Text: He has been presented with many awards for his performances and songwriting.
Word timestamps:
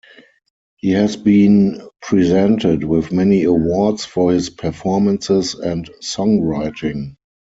He 0.77 0.93
has 0.93 1.15
been 1.15 1.79
presented 2.01 2.83
with 2.83 3.11
many 3.11 3.43
awards 3.43 4.03
for 4.03 4.31
his 4.31 4.49
performances 4.49 5.53
and 5.53 5.87
songwriting. 6.01 7.17